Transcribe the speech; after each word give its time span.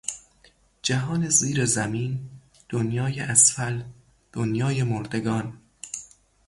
جهان 0.83 1.29
زیر 1.29 1.65
زمین، 1.65 2.19
دنیای 2.69 3.19
اسفل، 3.19 3.83
دنیای 4.33 4.83
مردگان 4.83 5.61